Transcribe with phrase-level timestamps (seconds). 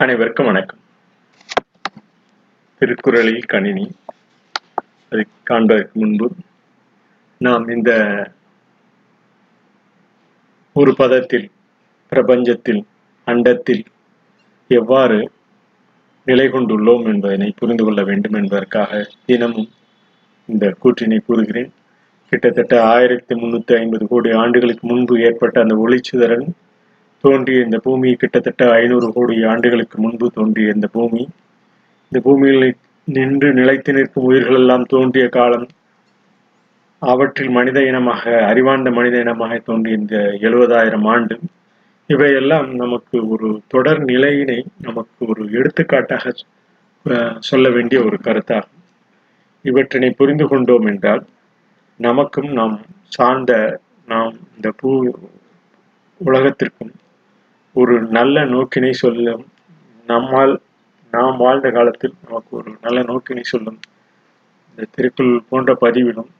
[0.00, 0.78] அனைவருக்கும் வணக்கம்.
[2.78, 3.90] திருக்குறளில் கணினி
[5.08, 6.30] அதை காண்பதற்கு முன்பு
[7.38, 7.92] நாம் இந்த
[10.72, 11.50] ஒரு பதத்தில்
[12.12, 12.84] பிரபஞ்சத்தில்
[13.26, 13.84] அண்டத்தில்
[14.68, 15.30] எவ்வாறு
[16.24, 19.70] நிலை கொண்டுள்ளோம் என்பதனை புரிந்து கொள்ள வேண்டும் என்பதற்காக தினமும்
[20.46, 21.72] இந்த கூற்றினை கூறுகிறேன்.
[22.28, 26.48] கிட்டத்தட்ட ஆயிரத்தி முன்னூத்தி ஐம்பது கோடி ஆண்டுகளுக்கு முன்பு ஏற்பட்ட அந்த ஒளிச்சிதறல்
[27.24, 31.22] தோன்றிய இந்த பூமி கிட்டத்தட்ட ஐநூறு கோடி ஆண்டுகளுக்கு முன்பு தோன்றிய இந்த பூமி.
[32.12, 32.68] இந்த பூமியில்
[33.08, 35.66] நின்று நிலைத்து நிற்கும் உயிர்கள் எல்லாம் தோன்றிய காலம்
[37.02, 41.36] அவற்றில் மனித இனமாக அறிவார்ந்த மனித இனமாக தோன்றிய இந்த எழுபதாயிரம் ஆண்டு.
[42.10, 46.32] இவையெல்லாம் நமக்கு ஒரு தொடர் நிலையினை நமக்கு ஒரு எடுத்துக்காட்டாக
[47.48, 48.74] சொல்ல வேண்டிய ஒரு கருத்தாகும்.
[49.64, 51.22] இவற்றினை புரிந்து கொண்டோம் என்றால்
[52.00, 52.76] நமக்கும் நாம்
[53.16, 53.52] சார்ந்த
[54.08, 54.90] நாம் இந்த பூ
[56.20, 56.92] உலகத்திற்கும்
[57.80, 59.44] ஒரு நல்ல நோக்கினை சொல்லும்.
[60.06, 60.54] நம்மால்
[61.12, 63.78] நாம் வாழ்ந்த காலத்தில் நமக்கு ஒரு நல்ல நோக்கினை சொல்லும்.
[64.70, 66.30] இந்த திருக்குறள் போன்ற பதிவிலும்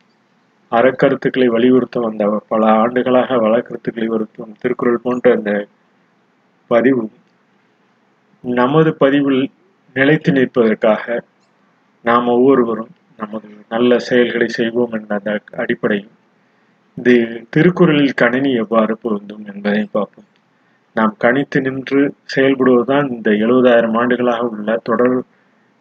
[0.72, 5.52] அறக்கருத்துக்களை வலியுறுத்தும் அந்த பல ஆண்டுகளாக வழக்கருத்துக்களை வலியுறுத்தும் திருக்குறள் போன்ற அந்த
[6.70, 7.12] பதிவும்
[8.44, 9.42] நமது பதிவில்
[9.96, 11.04] நிலைத்து நிற்பதற்காக
[12.04, 16.14] நாம் ஒவ்வொருவரும் நமது நல்ல செயல்களை செய்வோம் என்ற அந்த அடிப்படையும்
[16.98, 17.14] இது
[17.50, 20.28] திருக்குறளில் கணினி எவ்வாறு பொருந்தும் என்பதை பார்ப்போம்.
[20.98, 22.00] நாம் கணித்து நின்று
[22.34, 25.16] செயல்படுவதுதான் இந்த எழுபதாயிரம் ஆண்டுகளாக உள்ள தொடர்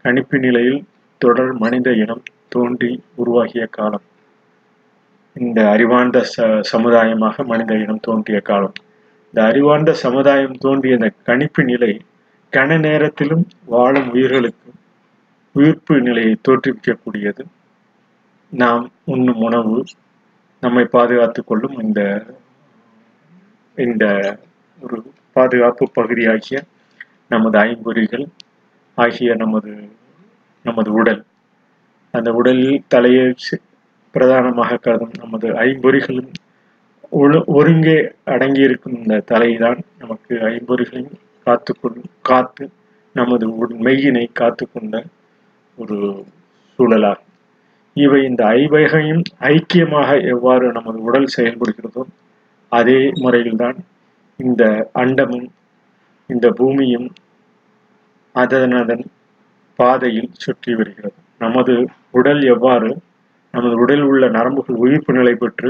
[0.06, 0.82] கணிப்பு நிலையில்
[1.22, 4.06] தொடர் மனித இனம் தோன்றி உருவாகிய காலம்.
[5.36, 8.76] இந்த அறிவார்ந்த ச சமுதாயமாக மனித இனம் தோன்றிய காலம்.
[9.34, 11.92] இந்த அறிவார்ந்த சமுதாயம் தோன்றிய இந்த கணிப்பு நிலை
[12.54, 14.70] கன நேரத்திலும் வாழும் உயிர்களுக்கு
[15.56, 17.44] உயிர்ப்பு நிலையை தோற்றுவிக்கக்கூடியது.
[18.54, 19.78] நாம் உண்ணும் உணவு
[20.64, 22.02] நம்மை பாதுகாத்துக் கொள்ளும் இந்த
[23.78, 24.06] இந்த
[24.82, 24.98] ஒரு
[25.36, 26.58] பாதுகாப்பு பகுதியாகிய
[27.30, 28.26] நமது ஐம்பொறிகள்
[28.98, 29.72] ஆகிய நமது
[30.66, 31.22] நமது உடல்.
[32.14, 33.26] அந்த உடலில் தலையை
[34.14, 36.32] பிரதானமாக கருதும் நமது ஐம்பொறிகளும்
[37.12, 41.74] ஒழு ஒருங்கே அடங்கியிருக்கும் இந்த தலைதான் நமக்கு ஐம்பொறிகளையும் காத்து
[42.22, 42.66] காத்து
[43.16, 44.96] நமது மெய்யினை மெய்யினை காத்துக்கொண்ட
[45.78, 45.98] ஒரு
[46.80, 47.24] சூழலாகும்.
[47.96, 49.24] இவை இந்த ஐவகையும்
[49.54, 52.04] ஐக்கியமாக எவ்வாறு நமது உடல் செயல்படுகிறதோ
[52.72, 53.78] அதே முறையில்தான்
[54.40, 55.48] இந்த அண்டமும்
[56.30, 57.08] இந்த பூமியும்
[58.36, 59.06] அதனதன்
[59.80, 61.18] பாதையில் சுற்றி வருகிறது.
[61.42, 61.74] நமது
[62.12, 62.90] உடல் எவ்வாறு
[63.54, 65.70] நமது உடலில் உள்ள நரம்புகள் உயிர்ப்பு நிலை பெற்று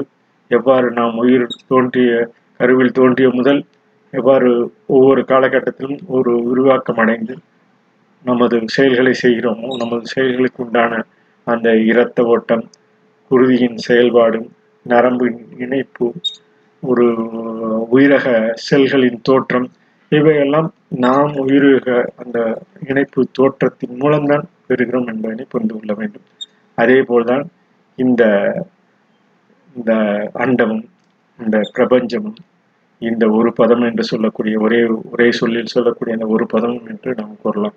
[0.51, 2.11] எவ்வாறு நாம் உயிர் தோன்றிய
[2.59, 3.61] கருவில் தோன்றிய முதல்
[4.13, 4.49] எவ்வாறு
[4.87, 7.35] ஒவ்வொரு காலகட்டத்திலும் ஒரு உருவாக்கம் அடைந்து
[8.25, 11.01] நமது செயல்களை செய்கிறோமோ நமது செயல்களுக்கு உண்டான
[11.47, 12.65] அந்த இரத்த ஓட்டம்
[13.31, 14.39] குருதியின் செயல்பாடு
[14.85, 16.07] நரம்பின் இணைப்பு
[16.83, 17.05] ஒரு
[17.91, 18.25] உயிரக
[18.69, 19.67] செல்களின் தோற்றம்
[20.11, 20.67] இவையெல்லாம்
[20.97, 22.37] நாம் உயிரக அந்த
[22.87, 26.25] இணைப்பு தோற்றத்தின் மூலம்தான் பெறுகிறோம் என்பதனை புரிந்து கொள்ள வேண்டும்.
[26.77, 27.45] அதே போல்தான்
[27.95, 28.23] இந்த
[29.75, 29.93] இந்த
[30.33, 30.85] அண்டமும்
[31.39, 32.37] இந்த பிரபஞ்சமும்
[33.01, 34.79] இந்த ஒரு பதம் என்று சொல்லக்கூடிய ஒரே
[35.11, 37.75] ஒரே சொல்லில் சொல்லக்கூடிய அந்த ஒரு பதம் என்று நாம் கூறலாம்.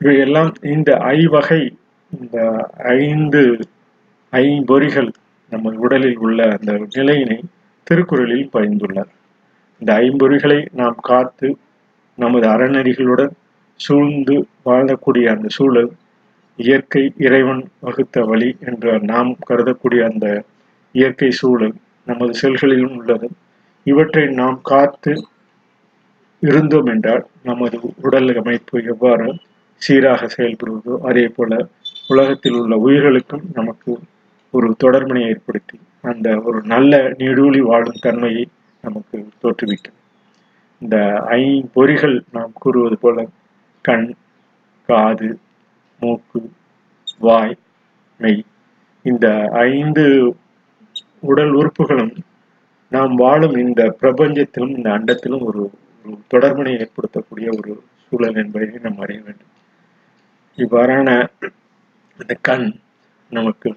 [0.00, 1.62] இவையெல்லாம் இந்த ஐவகை
[2.12, 2.38] இந்த
[3.00, 3.42] ஐந்து
[4.32, 5.10] ஐம்பொறிகள்
[5.52, 7.38] நம்ம உடலில் உள்ள அந்த நிலையினை
[7.90, 9.12] திருக்குறளில் பயந்துள்ளார்
[9.82, 11.48] இந்த ஐம்பொறிகளை நாம் காத்து
[12.18, 13.34] நமது அறநெறிகளுடன்
[13.80, 15.90] சூழ்ந்து வாழக்கூடிய அந்த சூழல்
[16.58, 20.26] இயற்கை இறைவன் வகுத்த வழி என்று நாம் கருதக்கூடிய அந்த
[20.94, 21.74] இயற்கை சூழல்
[22.06, 23.28] நமது செல்களிலும் உள்ளது.
[23.86, 25.12] இவற்றை நாம் காத்து
[26.42, 29.26] இருந்தோம் என்றால் நமது உடல் அமைப்பு எவ்வாறு
[29.82, 31.52] சீராக செயல்படுவதோ அதே போல
[32.08, 33.92] உலகத்தில் உள்ள உயிர்களுக்கும் நமக்கு
[34.54, 35.76] ஒரு தொடர்பினை ஏற்படுத்தி
[36.10, 38.44] அந்த ஒரு நல்ல நீடூழி வாழும் தன்மையை
[38.84, 39.98] நமக்கு தோற்றுவிக்கும்.
[40.82, 40.96] இந்த
[41.30, 43.26] ஐம்பொறிகள் நாம் கூறுவது போல
[43.84, 44.08] கண்
[44.88, 45.30] காது
[46.00, 46.40] மூக்கு
[47.18, 47.56] வாய்
[48.20, 48.42] மெய்.
[49.04, 49.26] இந்த
[49.68, 50.04] ஐந்து
[51.20, 52.14] உடல் உறுப்புகளும்
[52.92, 55.62] நாம் வாழும் இந்த பிரபஞ்சத்திலும் இந்த அண்டத்திலும் ஒரு
[56.04, 57.72] ஒரு தொடர்பினை ஏற்படுத்தக்கூடிய ஒரு
[58.06, 59.52] சூழல் என்பதை நாம் அறிய வேண்டும்.
[60.58, 61.08] இவ்வாறான
[62.18, 62.68] இந்த கண்
[63.30, 63.70] நமக்கு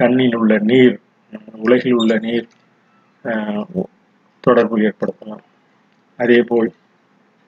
[0.00, 0.94] கண்ணில் உள்ள நீர்
[1.66, 2.46] உலகில் உள்ள நீர்
[4.44, 5.44] தொடர்பு ஏற்படுத்தலாம்.
[6.18, 6.68] அதேபோல்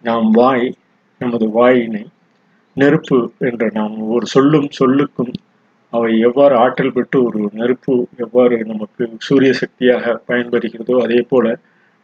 [0.04, 0.66] நாம் வாய்
[1.20, 2.04] நமது வாயினை
[2.76, 5.32] நெருப்பு என்ற நாம் ஒரு சொல்லும் சொல்லுக்கும்
[5.92, 11.46] அவை எவ்வாறு ஆற்றல் பெற்று ஒரு நெருப்பு எவ்வாறு நமக்கு சூரிய சக்தியாக பயன்படுகிறதோ அதே போல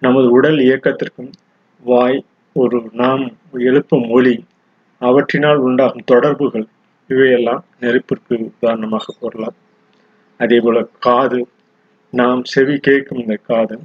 [0.03, 1.33] நமது உடல் இயக்கத்திற்கும்
[1.85, 2.19] வாய்
[2.57, 3.25] ஒரு நாம்
[3.61, 4.35] எழுப்பும் ஒளி
[5.01, 6.67] அவற்றினால் உண்டாகும் தொடர்புகள்
[7.11, 9.57] இவையெல்லாம் நெருப்பிற்கு உதாரணமாக கூறலாம்
[10.41, 11.41] அதே போல காது
[12.19, 13.85] நாம் செவி கேட்கும் இந்த காதல்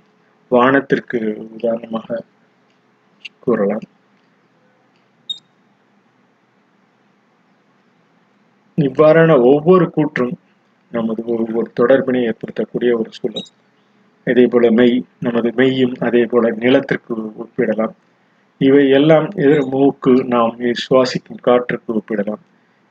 [0.51, 1.19] வானத்திற்கு
[1.53, 2.23] உதாரணமாக
[3.39, 3.85] கூறலாம்.
[8.81, 10.33] இவ்வாறான ஒவ்வொரு கூற்றும்
[10.91, 13.47] நமது ஒவ்வொரு தொடர்பினை ஏற்படுத்தக்கூடிய ஒரு சூழல்.
[14.25, 17.95] இதே போல மெய் நமது மெய்யும் அதே போல நிலத்திற்கு ஒப்பிடலாம்.
[18.67, 19.27] இவை எல்லாம்
[19.71, 20.53] மூக்கு நாம்
[20.83, 22.43] சுவாசிக்கும் காற்றுக்கு ஒப்பிடலாம்.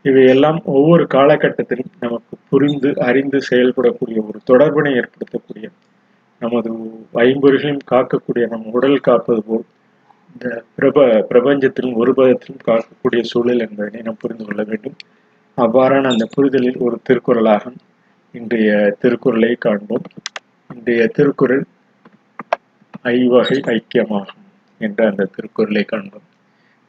[0.06, 5.66] இவையெல்லாம் ஒவ்வொரு காலகட்டத்திலும் நமக்கு புரிந்து அறிந்து செயல்படக்கூடிய ஒரு தொடர்பினை ஏற்படுத்தக்கூடிய
[6.42, 6.70] நமது
[7.14, 9.64] ஐம்பொறிகளையும் காக்கக்கூடிய நம் உடல் காப்பது போல்
[10.32, 14.96] இந்த பிரப பிரபஞ்சத்திலும் ஒரு பதத்திலும் காக்கக்கூடிய சூழல் என்பதனை நாம் புரிந்து கொள்ள வேண்டும்.
[15.58, 17.72] அவ்வாறான அந்த புரிதலில் ஒரு திருக்குறளாக
[18.34, 20.06] இன்றைய திருக்குறளை காண்போம்.
[20.74, 21.64] இன்றைய திருக்குறள்
[23.02, 24.44] ஐவகை ஐக்கியமாகும்
[24.80, 26.26] என்ற அந்த திருக்குறளை காண்போம்.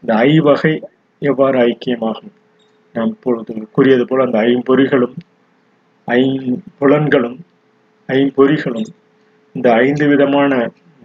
[0.04, 0.74] இந்த ஐவகை
[1.22, 2.34] எவ்வாறு ஐக்கியமாகும்?
[2.98, 5.16] நாம் இப்பொழுது கூறியது போல் அந்த ஐம்பொறிகளும்
[6.08, 7.38] ஐம்புலன்களும்
[8.10, 8.90] ஐம்பொறிகளும்
[9.56, 10.52] இந்த ஐந்து விதமான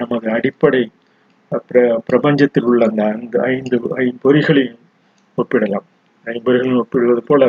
[0.00, 0.83] நமது அடிப்படை
[1.69, 4.81] பிர பிரபஞ்சத்தில் உள்ள அந்த அந்த ஐந்து ஐம்பொறிகளையும்
[5.39, 5.87] ஒப்பிடலாம்.
[6.27, 7.44] ஐம்பொறிகளையும் ஒப்பிடுவது போல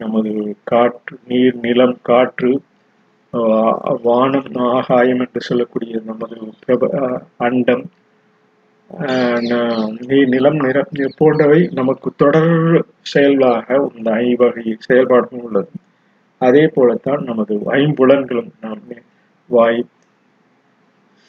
[0.00, 0.32] நமது
[0.64, 2.50] காற்று நீர் நிலம் காற்று
[4.02, 6.88] வானம் ஆகாயம் என்று சொல்லக்கூடிய நமது பிரப
[7.38, 7.84] அண்டம்
[10.08, 12.54] நீ நிலம் நிறம் போன்றவை நமக்கு தொடர்
[13.02, 13.66] செயல்களாக
[13.96, 15.70] இந்த ஐவகை செயல்பாடுகளும் உள்ளது.
[16.40, 18.82] அதே போலத்தான் நமது ஐம்புலன்களும் நாம்
[19.50, 19.80] வாய்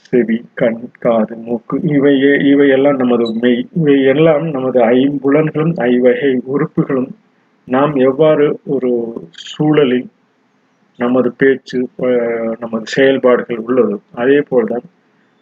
[0.06, 2.14] செவி கண் காது மூக்கு இவை
[2.44, 7.12] இவையெல்லாம் நமது மெய் இவை எல்லாம் நமது ஐம்புலன்களும் ஐவகை உறுப்புகளும்
[7.68, 8.92] நாம் எவ்வாறு ஒரு
[9.52, 10.10] சூழலில்
[11.00, 11.80] நமது பேச்சு
[12.60, 14.88] நமது செயல்பாடுகள் உள்ளது அதே போல்தான்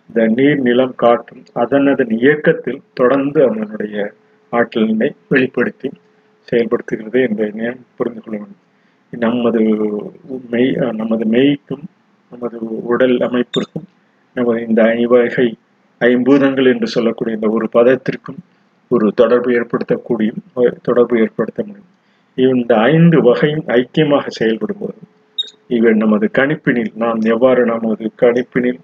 [0.10, 3.98] இந்த நீர் நிலம் காற்றும் அதனதன் இயக்கத்தில் தொடர்ந்து அதனுடைய
[4.52, 5.90] ஆற்றலினை வெளிப்படுத்தி
[6.48, 8.66] செயல்படுத்துகிறது என்பதை புரிந்து கொள்ள வேண்டும்
[9.14, 9.62] நமது
[10.50, 11.84] மெய் நமது மெய்க்கும்
[12.32, 13.88] நமது உடல் அமைப்பிற்கும்
[14.36, 15.48] நமது இந்த ஐவகை
[16.02, 18.40] ஐம்பூதங்கள் என்று சொல்லக்கூடிய இந்த ஒரு பதத்திற்கும்
[18.92, 20.30] ஒரு தொடர்பு ஏற்படுத்தக்கூடிய
[20.82, 21.90] தொடர்பு ஏற்படுத்த முடியும்.
[22.38, 25.00] இந்த ஐந்து வகையும் ஐக்கியமாக செயல்படும் போது
[25.68, 28.80] இவை நமது கணிப்பினில் நாம் எவ்வாறு நமது கணிப்பினில்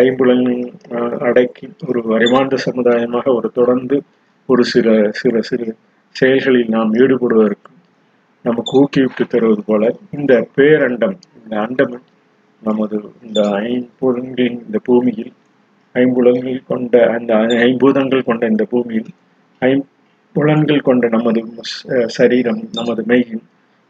[0.00, 0.46] ஐம்புலன்
[1.20, 3.96] அடக்கி ஒரு வரிமாண்ட சமுதாயமாக ஒரு தொடர்ந்து
[4.48, 5.68] ஒரு சில சில சிறு
[6.16, 7.70] செயல்களில் நாம் ஈடுபடுவதற்கு
[8.44, 9.82] நமக்கு ஊக்குவித்து தருவது போல
[10.12, 11.94] இந்த பேரண்டம் இந்த அண்டம்
[12.62, 15.32] நமது இந்த ஐம்புலன்களின் இந்த பூமியில்
[15.94, 19.10] ஐம்புலன்கள் கொண்ட அந்த ஐம்பூதங்கள் கொண்ட இந்த பூமியில்
[19.62, 21.42] ஐம்புலன்கள் கொண்ட நமது
[22.08, 23.44] சரீரம் நமது மெய்யும்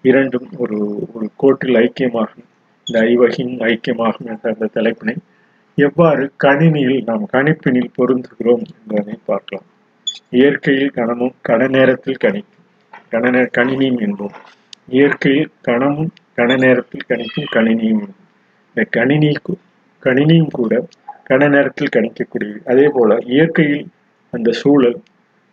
[0.05, 0.79] இரண்டும் ஒரு
[1.15, 2.49] ஒரு கோட்டில் ஐக்கியமாகும்
[2.87, 5.15] இந்த ஐவகின் ஐக்கியமாகும் என்ற அந்த தலைப்பினை
[5.79, 9.69] எவ்வாறு கணினியில் நாம் கணிப்பினில் பொருந்துகிறோம் என்பதனை பார்க்கலாம்.
[10.31, 12.67] இயற்கையில் கணமும் கண நேரத்தில் கணிக்கும்
[13.11, 14.37] கண கணினியும் என்போம்.
[14.89, 18.21] இயற்கையில் கணமும் கண நேரத்தில் கணிக்கும் கணினியும் என்போம்.
[18.69, 19.31] இந்த கணினி
[20.03, 20.73] கணினியும் கூட
[21.25, 22.59] கண நேரத்தில் கணிக்கக்கூடியது.
[22.65, 23.87] அதே போல இயற்கையில்
[24.31, 24.99] அந்த சூழல்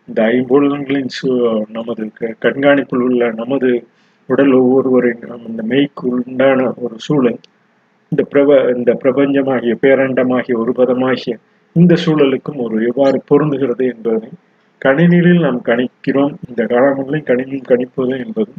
[0.08, 1.28] இந்த ஐம்பூலங்களின் சூ
[1.68, 2.04] நமது
[2.40, 3.70] கண்காணிப்பில் உள்ள நமது
[4.28, 7.40] உடல் ஒவ்வொருவரின் அந்த மெய்க்கு உண்டான ஒரு சூழல்
[8.12, 11.34] இந்த பிரப இந்த பிரபஞ்சமாகிய பேரண்டமாகிய ஒரு பதமாகிய
[11.76, 14.30] இந்த சூழலுக்கும் ஒரு எவ்வாறு பொருந்துகிறது என்பதை
[14.82, 16.34] கணினியில் நாம் கணிக்கிறோம்.
[16.48, 18.52] இந்த காலங்களில் கணினியில் கணிப்பது என்பது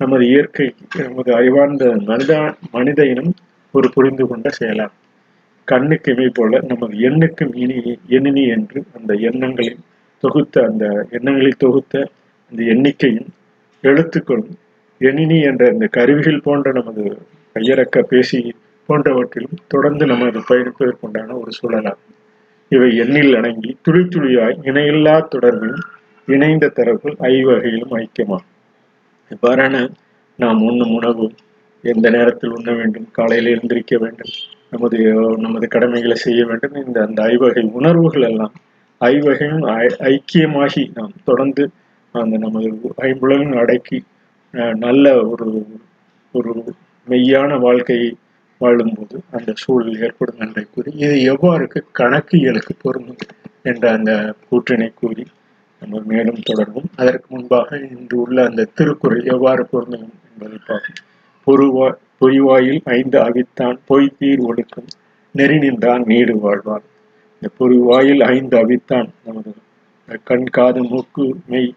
[0.00, 0.66] நமது இயற்கை
[1.00, 2.32] நமது அறிவார்ந்த மனித
[2.70, 3.32] மனித இனம்
[3.74, 4.96] ஒரு புரிந்து கொண்ட செயலாகும்.
[5.68, 7.76] கண்ணுக்கு இமை போல நமது எண்ணுக்கும் இனி
[8.08, 9.80] எண்ணினி என்று அந்த எண்ணங்களில்
[10.22, 11.94] தொகுத்த அந்த எண்ணங்களை தொகுத்த
[12.52, 13.28] அந்த எண்ணிக்கையும்
[13.84, 14.50] எழுத்துக்களும்
[15.00, 17.04] எண்ணினி என்ற அந்த கருவிகள் போன்ற நமது
[17.56, 18.40] கையறக்க பேசி
[18.90, 22.14] போன்றவற்றிலும் தொடர்ந்து நமது பயணிப்பதற்குண்டான ஒரு சூழலாகும்.
[22.70, 25.78] இவை எண்ணில் அடங்கி துளி துளியாய் இணையில்லா தொடர்பில்
[26.28, 28.50] இணைந்த தரவுகள் ஐவகையிலும் ஐக்கியமாகும்.
[29.30, 29.74] இவ்வாறான
[30.38, 31.24] நாம் உண்ணும் உணவு
[31.84, 34.32] எந்த நேரத்தில் உண்ண வேண்டும் காலையில் எழுந்திருக்க வேண்டும்
[34.70, 34.98] நமது
[35.38, 38.54] நமது கடமைகளை செய்ய வேண்டும் இந்த அந்த ஐவகை உணர்வுகள் எல்லாம்
[39.00, 39.64] ஐவகையும்
[40.12, 41.64] ஐக்கியமாகி நாம் தொடர்ந்து
[42.14, 42.70] அந்த நமது
[43.08, 43.98] ஐம்புலனும் அடக்கி
[44.78, 45.48] நல்ல ஒரு
[46.34, 46.52] ஒரு
[47.08, 48.10] மெய்யான வாழ்க்கையை
[48.60, 51.64] வாழும்போது அந்த சூழல் ஏற்படும் என்றை கூறி இது எவ்வாறு
[52.00, 53.22] கணக்கியலுக்கு பொருந்தும்
[53.62, 54.12] என்ற அந்த
[54.48, 55.24] கூற்றினை கூறி
[55.82, 56.88] நம்ம மேலும் தொடர்வோம்.
[56.96, 61.00] அதற்கு முன்பாக இன்று உள்ள அந்த திருக்குறள் எவ்வாறு பொருந்தும் என்பதை பார்ப்போம்.
[61.46, 61.88] பொருவா
[62.18, 64.88] பொறிவாயில் ஐந்து அவித்தான் பொய் தீர் ஒழுக்கம்
[65.34, 66.84] நெறி நின்றான் நீடு வாழ்வார்
[67.34, 69.52] இந்த பொறிவாயில் ஐந்து அவித்தான் நமது
[70.28, 71.70] கண் காது மூக்கு மெய்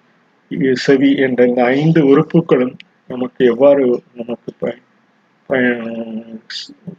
[0.86, 2.74] செவி என்ற இந்த ஐந்து உறுப்புகளும்
[3.08, 4.52] நமக்கு எவ்வாறு நமக்கு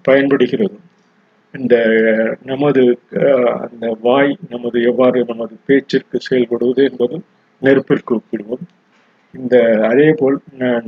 [0.06, 0.76] பயன்படுகிறது.
[1.54, 1.74] இந்த
[2.50, 2.82] நமது
[3.64, 7.16] அந்த வாய் நமது எவ்வாறு நமது பேச்சிற்கு செயல்படுவது என்பது
[7.62, 8.64] நெருப்பிற்கு ஒப்பிடுவோம்.
[9.34, 9.56] இந்த
[9.90, 10.38] அதே போல்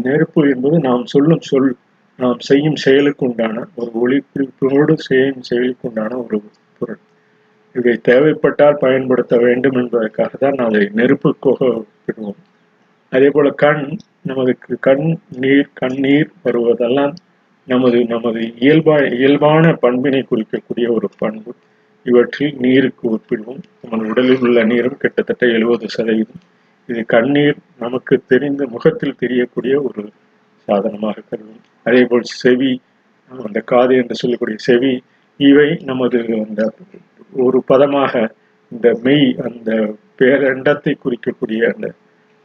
[0.06, 1.70] நெருப்பு என்பது நாம் சொல்லும் சொல்
[2.18, 6.38] நாம் செய்யும் செயலுக்கு உண்டான ஒரு ஒளிக்குறிப்போடு செய்யும் செயலுக்கு உண்டான ஒரு
[6.78, 7.00] பொருள்.
[7.74, 12.40] இவை தேவைப்பட்டால் பயன்படுத்த வேண்டும் என்பதற்காக தான் அதை நெருப்புக்காக ஒப்பிடுவோம்.
[13.12, 13.84] அதே போல கண்
[14.28, 14.52] நமது
[14.86, 15.06] கண்
[15.42, 17.14] நீர் கண்ணீர் வருவதெல்லாம்
[17.66, 21.52] நமது நமது இயல்பா இயல்பான பண்பினை குறிக்கக்கூடிய ஒரு பண்பு.
[22.06, 23.62] இவற்றில் நீருக்கு ஒப்பிடுவோம்.
[23.82, 26.42] நமது உடலில் உள்ள நீரும் கிட்டத்தட்ட எழுபது சதவீதம்.
[26.88, 30.02] இது கண்ணீர் நமக்கு தெரிந்த முகத்தில் தெரியக்கூடிய ஒரு
[30.68, 32.72] சாதனமாக கருதும் அதே போல் செவி
[33.44, 34.92] அந்த காது என்று சொல்லக்கூடிய செவி
[35.40, 36.62] இவை நமது அந்த
[37.32, 38.12] ஒரு பதமாக
[38.72, 39.70] இந்த மெய் அந்த
[40.18, 41.88] பேரண்டத்தை குறிக்கக்கூடிய அந்த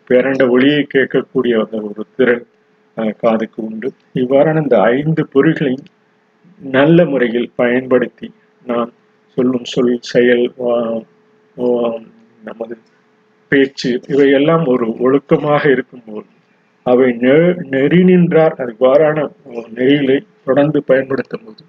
[0.08, 2.46] பேரண்ட ஒளியை கேட்கக்கூடிய அந்த ஒரு திறன்.
[3.21, 3.89] காதுக்கு உண்டு.
[4.21, 5.88] இவ்வாறான இந்த ஐந்து பொருள்களையும்
[6.62, 8.27] நல்ல முறையில் பயன்படுத்தி
[8.65, 8.91] நாம்
[9.38, 10.45] சொல்லும் சொல் செயல்
[12.43, 12.75] நமது
[13.51, 16.27] பேச்சு இவையெல்லாம் ஒரு ஒழுக்கமாக இருக்கும்போது
[16.86, 17.07] அவை
[17.74, 18.55] நெறி நின்றார்.
[18.65, 19.25] அவ்வாறான
[19.77, 21.63] நெறிகளை தொடர்ந்து பயன்படுத்தும் போது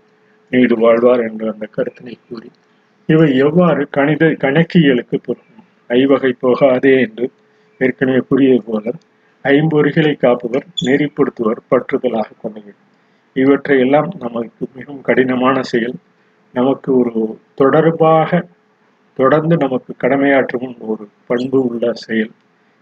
[0.53, 2.49] நீடு வாழ்வார் என்ற அந்த கருத்தினை கூறி
[3.09, 5.67] இவை எவ்வாறு கணித கணக்கியலுக்கு பொருந்தும்?
[6.01, 7.27] ஐவகை போகாதே என்று
[7.81, 8.85] ஏற்கனவே கூறியது போல
[9.45, 12.75] ஐம்பொறிகளை காப்பவர் நெறிப்படுத்துவர் பற்றுதலாக கொண்டவர்.
[13.35, 15.95] இவற்றை எல்லாம் நமக்கு மிகவும் கடினமான செயல்.
[16.53, 18.45] நமக்கு ஒரு தொடர்பாக
[19.15, 22.31] தொடர்ந்து நமக்கு கடமையாற்றும் ஒரு பண்பு உள்ள செயல்.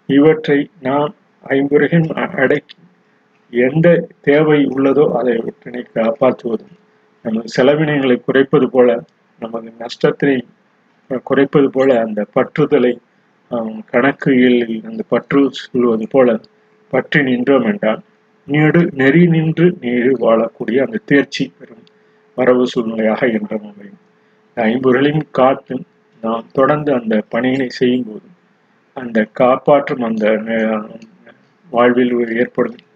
[0.07, 1.15] இவற்றை நாம்
[1.49, 2.77] ஐம்புறையும் அடக்கி
[3.51, 6.77] எந்த தேவை உள்ளதோ அதை ஒற்றினை காப்பாற்றுவதும்
[7.23, 9.03] நமது செலவினங்களை குறைப்பது போல
[9.41, 10.41] நமது நஷ்டத்தினை
[11.25, 12.99] குறைப்பது போல அந்த பற்றுதலை
[13.87, 14.33] கணக்கு
[14.85, 16.39] அந்த பற்று சொல்வது போல
[16.93, 18.01] பற்றி நின்றோம் என்றால்
[18.49, 21.85] நெடு நெறி நின்று நீடு வாழக்கூடிய அந்த தேர்ச்சி பெறும்
[22.37, 24.01] வரவு சூழ்நிலையாக என்றும் அமையும்
[24.57, 25.75] ஐம்பொருளையும் காத்து
[26.23, 28.29] நாம் தொடர்ந்து அந்த பணியினை செய்யும் போது
[28.97, 30.27] அந்த காப்பாற்றும் அந்த
[31.73, 32.87] வாழ்வில் ஏற்படும்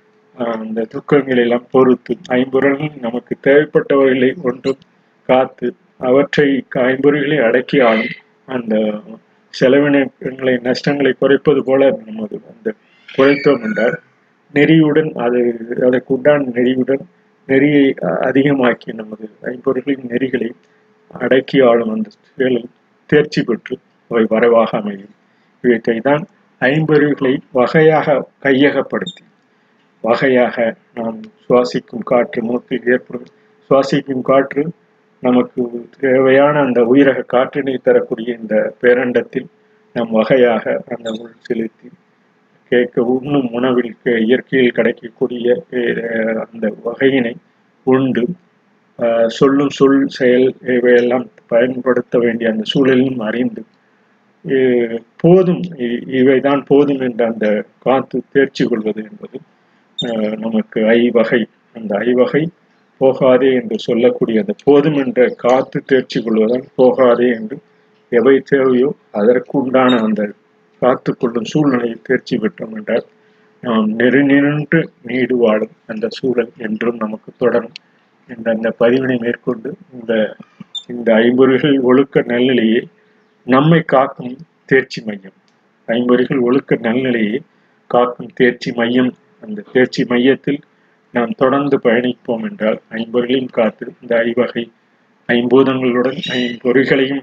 [0.58, 4.80] அந்த துக்கங்களை எல்லாம் பொறுத்து ஐம்பொருள்கள் நமக்கு தேவைப்பட்டவர்களை ஒன்றும்
[5.28, 5.68] காத்து
[6.00, 6.48] அவற்றை
[6.84, 8.14] ஐம்பொறிகளை அடக்கி ஆளும்
[8.46, 8.74] அந்த
[9.60, 12.70] செலவினங்களை நஷ்டங்களை குறைப்பது போல நமது வந்து
[13.08, 13.96] குறைத்தோம் என்றால்
[14.54, 15.40] நெறியுடன் அது
[15.86, 17.04] அதற்கு உண்டான நெறியுடன்
[17.48, 17.84] நெறியை
[18.20, 20.48] அதிகமாக்கி நமது ஐம்பொருள்களின் நெறிகளை
[21.10, 22.70] அடக்கி ஆளும் அந்த செயலில்
[23.10, 23.74] தேர்ச்சி பெற்று
[24.10, 25.12] அவை வரவாக அமையும்.
[25.64, 26.22] இவற்றை தான்
[26.60, 29.24] ஐம்பொருள்களை வகையாக கையகப்படுத்தி
[30.04, 30.56] வகையாக
[30.94, 33.28] நாம் சுவாசிக்கும் காற்று மூக்கில் ஏற்படும்
[33.70, 34.62] சுவாசிக்கும் காற்று
[35.24, 35.62] நமக்கு
[36.00, 39.48] தேவையான அந்த உயிரக காற்றினை தரக்கூடிய இந்த பேரண்டத்தில்
[39.96, 41.88] நம் வகையாக அந்த உள் செலுத்தி
[42.72, 43.90] கேட்க உண்ணும் உணவில்
[44.26, 45.48] இயற்கையில் கிடைக்கக்கூடிய
[46.44, 47.34] அந்த வகையினை
[47.86, 48.24] உண்டு.
[49.36, 53.62] சொல்லும் சொல் செயல் இவையெல்லாம் பயன்படுத்த வேண்டிய அந்த சூழலிலும் அறிந்து
[55.16, 55.62] போதும்
[56.20, 57.46] இவைதான் போதும் என்ற அந்த
[57.78, 59.38] காத்து தேர்ச்சி கொள்வது என்பது
[60.44, 61.40] நமக்கு ஐவகை
[61.74, 62.42] அந்த ஐவகை
[63.00, 67.56] போகாதே என்று சொல்லக்கூடிய அந்த போதும் என்ற காத்து தேர்ச்சி கொள்வதால் போகாதே என்று
[68.12, 70.22] எவை தேவையோ அதற்குண்டான அந்த
[70.82, 73.06] காத்து கொள்ளும் சூழ்நிலையை தேர்ச்சி பெற்றோம் என்றால்
[73.62, 77.76] நாம் நெருநின்று நீடு வாழும் அந்த சூழல் என்றும் நமக்கு தொடரும்
[78.28, 80.12] என்ற அந்த பதிவினை மேற்கொண்டு இந்த
[80.86, 82.82] இந்த ஐம்பொறிகள் ஒழுக்க நல்நிலையை
[83.46, 84.34] நம்மை காக்கும்
[84.66, 85.36] தேர்ச்சி மையம்.
[85.88, 87.38] ஐம்பொறிகள் ஒழுக்க நல்நிலையை
[87.90, 89.10] காக்கும் தேர்ச்சி மையம்.
[89.42, 90.60] அந்த தேர்ச்சி மையத்தில்
[91.14, 94.64] நாம் தொடர்ந்து பயணிப்போம் என்றால் ஐம்பொருளையும் காத்து இந்த ஐவகை
[95.28, 97.22] ஐம்பூதங்களுடன் ஐம்பொறிகளையும்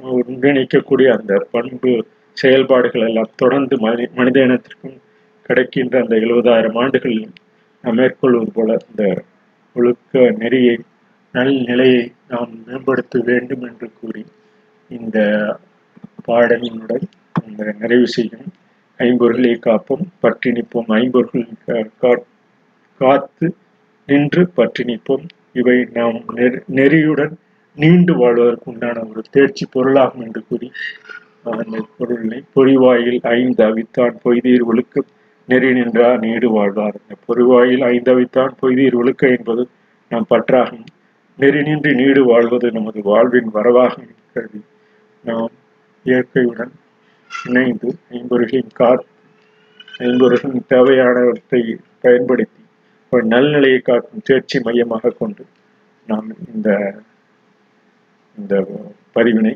[0.00, 1.92] ஒன்றிணைக்கக்கூடிய அந்த பண்பு
[2.36, 4.98] செயல்பாடுகள் எல்லாம் தொடர்ந்து மனி மனித இனத்திற்கும்
[5.42, 7.30] கிடைக்கின்ற அந்த எழுபதாயிரம் ஆண்டுகளில்
[7.84, 9.04] நாம் மேற்கொள்வது போல இந்த
[9.76, 10.76] ஒழுக்க நெறியை
[11.34, 14.22] நல் நிலையை நாம் மேம்படுத்த வேண்டும் என்று கூறி
[14.90, 15.18] இந்த
[16.28, 17.04] பாடலினுடன்
[17.46, 18.48] இந்த நிறைவு செய்யும்.
[18.98, 21.44] ஐம்பொருளை காப்போம் பற்றி நிற்போம் ஐம்பொருள்
[23.00, 23.46] காத்து
[24.08, 25.26] நின்று பற்றி நிற்போம்.
[25.52, 26.18] இவை நாம்
[26.78, 27.34] நெறியுடன்
[27.76, 30.68] நீண்டு வாழ்வதற்கு உண்டான ஒரு தேர்ச்சி பொருளாகும் என்று கூறி
[31.50, 35.02] அந்த பொருளை பொறிவாயில் ஐந்து அவித்தான் பொய்தீர் ஒழுக்க
[35.48, 36.96] நெறி நின்றா நீடு வாழ்வார்.
[37.02, 39.62] இந்த பொறிவாயில் ஐந்து அவித்தான் பொய்தீர் ஒழுக்க என்பது
[40.10, 40.86] நாம் பற்றாகும்.
[41.38, 43.94] நெறி நின்று நீடு வாழ்வது நமது வாழ்வின் வரவாக
[44.34, 44.60] கருதி
[45.24, 45.52] நாம்
[46.04, 46.72] இயற்கையுடன்
[47.30, 49.08] இணைந்து ஐம்பொருளின் காத்து
[49.98, 51.60] ஐம்பொருளின் தேவையானவற்றை
[52.00, 52.62] பயன்படுத்தி
[53.10, 55.44] ஒரு நல்நிலையை காக்கும் தேர்ச்சி மையமாக கொண்டு
[56.06, 56.68] நாம் இந்த
[58.38, 58.54] இந்த
[59.14, 59.54] பதிவினை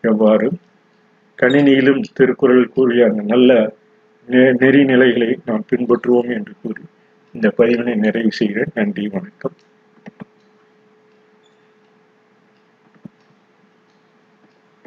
[0.00, 0.52] எவ்வாறு
[1.38, 3.74] கணினியிலும் திருக்குறள் கூறிய அந்த நல்ல
[4.28, 6.82] நெறிநிலைகளை நாம் பின்பற்றுவோம் என்று கூறி
[7.34, 8.72] இந்த பதிவினை நிறைவு செய்கிறேன்.
[8.74, 9.56] நன்றி வணக்கம்.